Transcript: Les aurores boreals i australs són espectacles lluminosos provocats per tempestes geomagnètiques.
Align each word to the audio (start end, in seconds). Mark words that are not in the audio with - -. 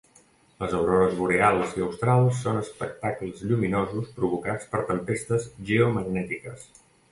Les 0.61 0.71
aurores 0.77 1.11
boreals 1.19 1.75
i 1.79 1.83
australs 1.87 2.39
són 2.47 2.57
espectacles 2.63 3.45
lluminosos 3.51 4.09
provocats 4.17 4.73
per 4.75 4.83
tempestes 4.91 5.49
geomagnètiques. 5.71 6.69